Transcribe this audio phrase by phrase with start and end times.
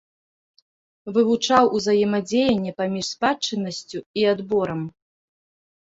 [1.17, 4.81] Вывучаў узаемадзеянне паміж спадчыннасцю і адборам.